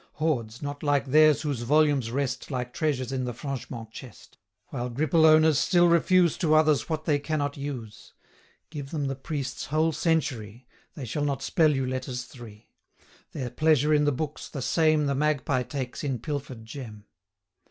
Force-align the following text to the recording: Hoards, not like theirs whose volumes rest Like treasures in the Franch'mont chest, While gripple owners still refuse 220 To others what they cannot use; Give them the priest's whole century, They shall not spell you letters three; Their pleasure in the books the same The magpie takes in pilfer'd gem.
Hoards, 0.13 0.63
not 0.63 0.81
like 0.81 1.05
theirs 1.05 1.43
whose 1.43 1.61
volumes 1.61 2.09
rest 2.09 2.49
Like 2.49 2.73
treasures 2.73 3.11
in 3.11 3.25
the 3.25 3.35
Franch'mont 3.35 3.91
chest, 3.91 4.39
While 4.69 4.89
gripple 4.89 5.25
owners 5.25 5.59
still 5.59 5.87
refuse 5.87 6.39
220 6.39 6.39
To 6.39 6.55
others 6.59 6.89
what 6.89 7.05
they 7.05 7.19
cannot 7.19 7.55
use; 7.55 8.15
Give 8.71 8.89
them 8.89 9.05
the 9.05 9.15
priest's 9.15 9.65
whole 9.65 9.91
century, 9.91 10.65
They 10.95 11.05
shall 11.05 11.23
not 11.23 11.43
spell 11.43 11.75
you 11.75 11.85
letters 11.85 12.23
three; 12.23 12.71
Their 13.33 13.51
pleasure 13.51 13.93
in 13.93 14.05
the 14.05 14.11
books 14.11 14.49
the 14.49 14.63
same 14.63 15.05
The 15.05 15.13
magpie 15.13 15.61
takes 15.61 16.03
in 16.03 16.17
pilfer'd 16.17 16.65
gem. 16.65 17.05